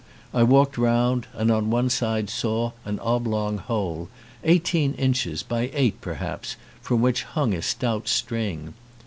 [0.33, 4.09] I walked round and on one side saw an oblong hole,
[4.43, 8.73] eighteen inches by eight, perhaps, from which hung a stout string.